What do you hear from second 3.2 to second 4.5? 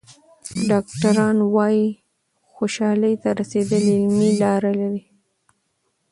ته رسېدل علمي